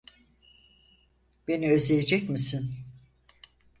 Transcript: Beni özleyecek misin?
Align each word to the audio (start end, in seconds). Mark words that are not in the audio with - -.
Beni 1.47 1.69
özleyecek 1.71 2.29
misin? 2.29 2.75